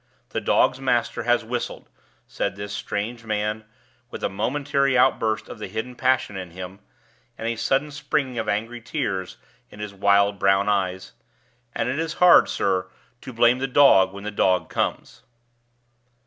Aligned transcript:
The 0.29 0.41
dog's 0.41 0.79
master 0.81 1.21
has 1.25 1.45
whistled," 1.45 1.87
said 2.25 2.55
this 2.55 2.73
strange 2.73 3.23
man, 3.23 3.65
with 4.09 4.23
a 4.23 4.29
momentary 4.29 4.97
outburst 4.97 5.47
of 5.47 5.59
the 5.59 5.67
hidden 5.67 5.93
passion 5.95 6.35
in 6.35 6.49
him, 6.49 6.79
and 7.37 7.47
a 7.47 7.55
sudden 7.55 7.91
springing 7.91 8.39
of 8.39 8.49
angry 8.49 8.81
tears 8.81 9.37
in 9.69 9.79
his 9.79 9.93
wild 9.93 10.39
brown 10.39 10.67
eyes, 10.67 11.13
"and 11.75 11.87
it 11.87 11.99
is 11.99 12.13
hard, 12.13 12.49
sir, 12.49 12.87
to 13.21 13.31
blame 13.31 13.59
the 13.59 13.67
dog 13.67 14.11
when 14.11 14.23
the 14.23 14.31
dog 14.31 14.71
comes." 14.71 15.21